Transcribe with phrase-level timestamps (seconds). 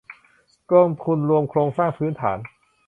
[0.71, 2.37] กองทุนรวมโครงสร้างพื้นฐาน